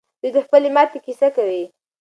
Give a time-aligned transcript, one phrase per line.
[0.21, 1.63] دوی د خپلې ماتې کیسه کوي.